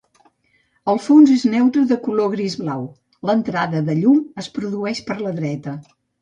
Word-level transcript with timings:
El 0.93 1.01
fons 1.07 1.33
és 1.35 1.43
neutre 1.51 1.83
de 1.91 1.97
color 2.07 2.31
gris-blau, 2.31 2.87
l'entrada 3.31 3.83
de 3.91 3.97
llum 4.01 4.19
es 4.45 4.49
produeix 4.57 5.03
per 5.13 5.19
la 5.21 5.37
dreta. 5.43 5.77